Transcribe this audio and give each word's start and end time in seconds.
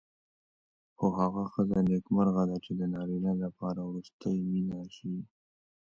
خو 0.97 1.05
هغه 1.19 1.43
ښځه 1.53 1.77
نېکمرغه 1.89 2.43
ده 2.49 2.57
چې 2.65 2.71
د 2.79 2.81
نارینه 2.93 3.31
لپاره 3.43 3.81
وروستۍ 3.83 4.37
مینه 4.49 4.79
شي. 4.95 5.15